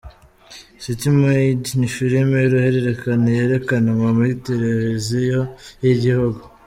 City 0.83 1.07
Maid 1.19 1.63
ni 1.79 1.87
filime 1.95 2.35
y’uruhererekane 2.39 3.29
yerekanwa 3.39 4.07
kuri 4.17 4.33
Tereviziyo 4.45 5.39
y’igihugu. 5.83 6.41